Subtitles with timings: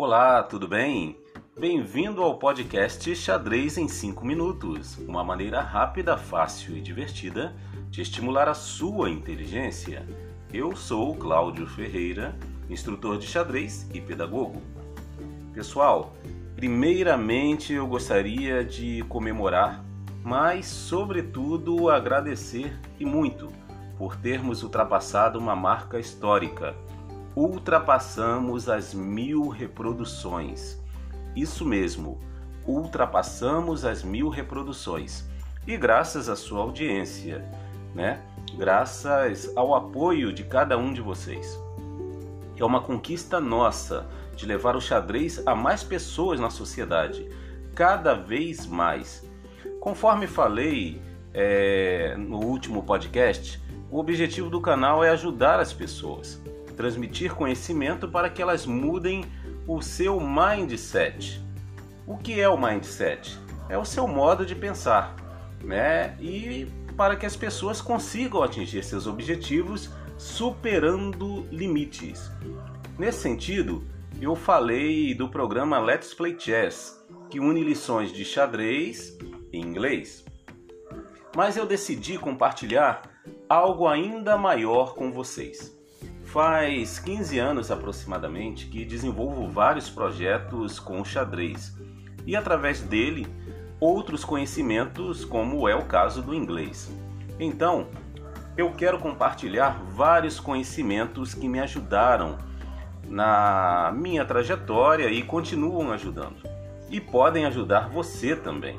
[0.00, 1.18] Olá, tudo bem?
[1.58, 7.52] Bem-vindo ao podcast Xadrez em 5 Minutos uma maneira rápida, fácil e divertida
[7.90, 10.06] de estimular a sua inteligência.
[10.54, 12.38] Eu sou Cláudio Ferreira,
[12.70, 14.62] instrutor de xadrez e pedagogo.
[15.52, 16.14] Pessoal,
[16.54, 19.84] primeiramente eu gostaria de comemorar,
[20.22, 23.48] mas, sobretudo, agradecer e muito
[23.98, 26.76] por termos ultrapassado uma marca histórica
[27.36, 30.78] ultrapassamos as mil reproduções.
[31.36, 32.18] Isso mesmo,
[32.66, 35.24] ultrapassamos as mil reproduções.
[35.66, 37.44] E graças à sua audiência,
[37.94, 38.20] né?
[38.56, 41.58] Graças ao apoio de cada um de vocês.
[42.56, 47.28] É uma conquista nossa de levar o xadrez a mais pessoas na sociedade,
[47.74, 49.24] cada vez mais.
[49.80, 51.00] Conforme falei
[51.32, 56.40] é, no último podcast, o objetivo do canal é ajudar as pessoas
[56.78, 59.24] transmitir conhecimento para que elas mudem
[59.66, 61.44] o seu mindset.
[62.06, 63.36] O que é o mindset?
[63.68, 65.16] É o seu modo de pensar,
[65.62, 66.16] né?
[66.20, 72.30] E para que as pessoas consigam atingir seus objetivos superando limites.
[72.96, 73.84] Nesse sentido,
[74.20, 79.18] eu falei do programa Let's Play Chess, que une lições de xadrez
[79.52, 80.24] em inglês.
[81.36, 83.02] Mas eu decidi compartilhar
[83.48, 85.77] algo ainda maior com vocês.
[86.32, 91.74] Faz 15 anos aproximadamente que desenvolvo vários projetos com xadrez
[92.26, 93.26] e através dele
[93.80, 96.92] outros conhecimentos, como é o caso do inglês.
[97.40, 97.88] Então,
[98.58, 102.36] eu quero compartilhar vários conhecimentos que me ajudaram
[103.06, 106.42] na minha trajetória e continuam ajudando.
[106.90, 108.78] E podem ajudar você também.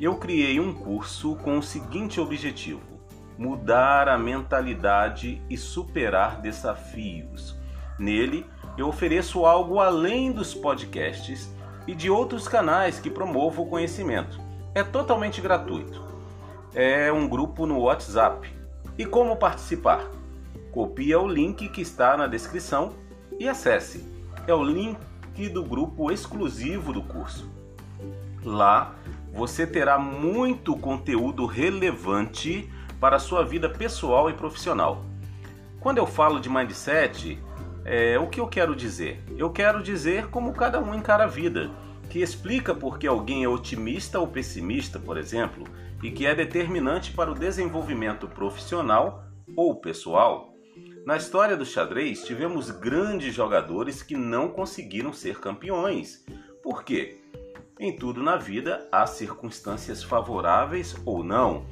[0.00, 2.95] Eu criei um curso com o seguinte objetivo:
[3.38, 7.56] mudar a mentalidade e superar desafios.
[7.98, 11.50] Nele, eu ofereço algo além dos podcasts
[11.86, 14.40] e de outros canais que promovam o conhecimento.
[14.74, 16.04] É totalmente gratuito.
[16.74, 18.52] É um grupo no WhatsApp.
[18.98, 20.10] E como participar?
[20.72, 22.92] Copia o link que está na descrição
[23.38, 24.06] e acesse.
[24.46, 24.98] É o link
[25.52, 27.50] do grupo exclusivo do curso.
[28.44, 28.94] Lá
[29.32, 32.70] você terá muito conteúdo relevante
[33.00, 35.04] para a sua vida pessoal e profissional.
[35.80, 37.38] Quando eu falo de mindset,
[37.84, 39.22] é, o que eu quero dizer?
[39.36, 41.70] Eu quero dizer como cada um encara a vida,
[42.10, 45.64] que explica por que alguém é otimista ou pessimista, por exemplo,
[46.02, 49.24] e que é determinante para o desenvolvimento profissional
[49.56, 50.52] ou pessoal.
[51.06, 56.24] Na história do xadrez, tivemos grandes jogadores que não conseguiram ser campeões.
[56.62, 57.20] Por quê?
[57.78, 61.64] Em tudo na vida há circunstâncias favoráveis ou não,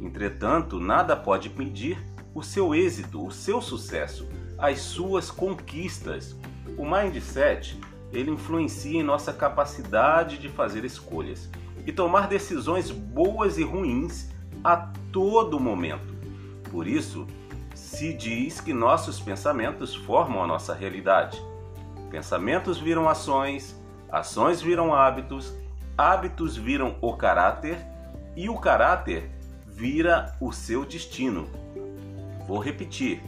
[0.00, 1.98] Entretanto, nada pode impedir
[2.34, 6.36] o seu êxito, o seu sucesso, as suas conquistas.
[6.76, 7.78] O mindset,
[8.12, 11.50] ele influencia em nossa capacidade de fazer escolhas
[11.86, 14.30] e tomar decisões boas e ruins
[14.62, 14.76] a
[15.12, 16.14] todo momento.
[16.70, 17.26] Por isso,
[17.74, 21.42] se diz que nossos pensamentos formam a nossa realidade.
[22.10, 23.74] Pensamentos viram ações,
[24.10, 25.54] ações viram hábitos,
[25.96, 27.78] hábitos viram o caráter
[28.36, 29.30] e o caráter
[29.78, 31.48] vira o seu destino.
[32.48, 33.22] Vou repetir: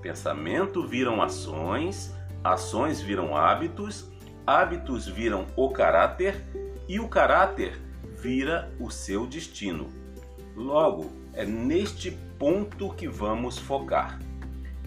[0.00, 4.06] pensamento viram ações, ações viram hábitos,
[4.46, 6.44] hábitos viram o caráter
[6.88, 7.76] e o caráter
[8.22, 9.88] vira o seu destino.
[10.54, 14.20] Logo, é neste ponto que vamos focar.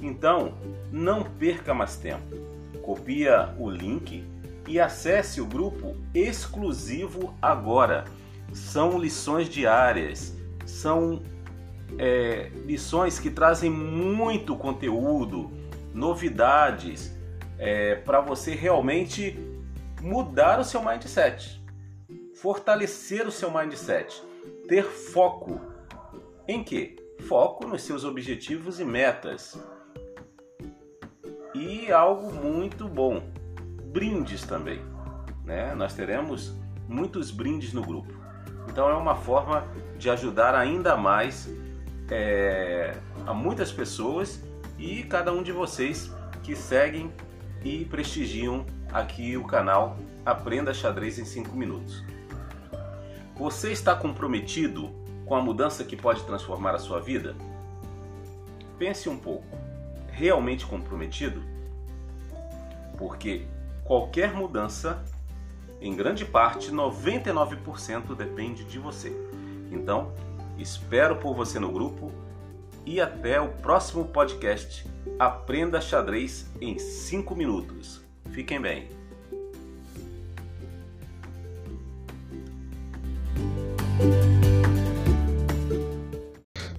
[0.02, 0.54] Então,
[0.90, 2.38] não perca mais tempo.
[2.82, 4.26] Copia o link
[4.66, 8.06] e acesse o grupo exclusivo agora.
[8.54, 10.39] São lições diárias
[10.70, 11.22] são
[11.98, 15.52] é, lições que trazem muito conteúdo,
[15.94, 17.14] novidades,
[17.58, 19.38] é, para você realmente
[20.02, 21.62] mudar o seu mindset,
[22.36, 24.22] fortalecer o seu mindset,
[24.68, 25.60] ter foco.
[26.48, 26.98] Em que?
[27.28, 29.60] Foco nos seus objetivos e metas.
[31.54, 33.22] E algo muito bom,
[33.92, 34.82] brindes também.
[35.44, 35.74] Né?
[35.76, 36.56] Nós teremos
[36.88, 38.14] muitos brindes no grupo.
[38.70, 39.68] Então é uma forma
[39.98, 41.50] de ajudar ainda mais
[42.10, 42.96] é,
[43.26, 44.42] a muitas pessoas
[44.78, 46.12] e cada um de vocês
[46.44, 47.12] que seguem
[47.64, 52.04] e prestigiam aqui o canal Aprenda Xadrez em 5 Minutos.
[53.36, 54.92] Você está comprometido
[55.26, 57.36] com a mudança que pode transformar a sua vida?
[58.78, 59.46] Pense um pouco.
[60.12, 61.42] Realmente comprometido?
[62.98, 63.46] Porque
[63.84, 65.04] qualquer mudança
[65.82, 69.16] em grande parte, 99% depende de você.
[69.72, 70.12] Então,
[70.58, 72.12] espero por você no grupo
[72.86, 74.86] e até o próximo podcast.
[75.18, 78.02] Aprenda xadrez em 5 minutos.
[78.32, 78.90] Fiquem bem.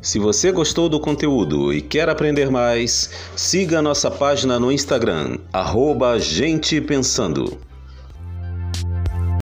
[0.03, 6.19] Se você gostou do conteúdo e quer aprender mais, siga nossa página no Instagram, arroba
[6.19, 7.70] Gente Pensando.